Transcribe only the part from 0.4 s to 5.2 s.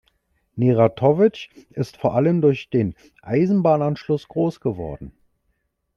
Neratovice ist vor allem durch den Eisenbahnanschluss groß geworden.